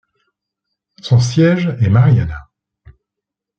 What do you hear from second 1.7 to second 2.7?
est Marianna.